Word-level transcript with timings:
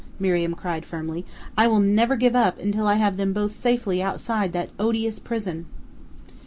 Miriam 0.19 0.55
cried 0.55 0.83
firmly; 0.83 1.27
"I 1.55 1.67
will 1.67 1.79
never 1.79 2.15
give 2.15 2.35
up 2.35 2.57
until 2.57 2.87
I 2.87 2.95
have 2.95 3.17
them 3.17 3.33
both 3.33 3.51
safely 3.51 4.01
outside 4.01 4.51
that 4.51 4.71
odious 4.79 5.19
prison!" 5.19 5.67